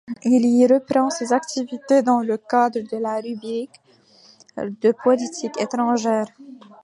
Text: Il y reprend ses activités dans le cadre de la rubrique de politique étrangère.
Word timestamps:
Il 0.23 0.43
y 0.47 0.65
reprend 0.65 1.11
ses 1.11 1.31
activités 1.31 2.01
dans 2.01 2.21
le 2.21 2.35
cadre 2.37 2.79
de 2.79 2.97
la 2.97 3.17
rubrique 3.21 3.69
de 4.57 4.91
politique 5.03 5.61
étrangère. 5.61 6.25